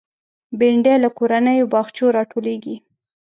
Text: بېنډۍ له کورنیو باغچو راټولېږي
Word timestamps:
بېنډۍ 0.59 0.95
له 1.03 1.09
کورنیو 1.17 1.69
باغچو 1.73 2.05
راټولېږي 2.17 2.75